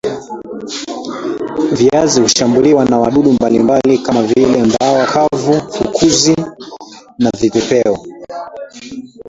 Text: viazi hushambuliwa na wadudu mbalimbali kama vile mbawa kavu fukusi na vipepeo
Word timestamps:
viazi 1.73 2.21
hushambuliwa 2.21 2.85
na 2.85 2.99
wadudu 2.99 3.31
mbalimbali 3.31 3.97
kama 3.97 4.23
vile 4.23 4.63
mbawa 4.63 5.05
kavu 5.05 5.53
fukusi 5.53 6.35
na 7.17 7.29
vipepeo 7.39 8.03